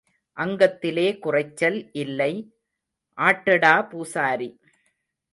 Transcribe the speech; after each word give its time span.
அங்கத்திலே 0.37 1.19
குறைச்சல் 1.19 1.77
இல்லை 1.93 2.33
ஆட்டடா 3.17 3.73
பூசாரி. 3.89 4.49